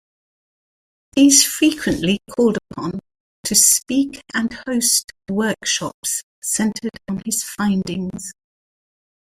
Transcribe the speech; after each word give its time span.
He 1.15 1.27
is 1.27 1.45
frequently 1.45 2.21
called 2.31 2.57
upon 2.71 3.01
to 3.43 3.53
speak 3.53 4.23
and 4.33 4.51
host 4.67 5.11
workshops 5.29 6.23
centered 6.41 6.99
on 7.07 7.21
his 7.23 7.43
findings. 7.43 8.33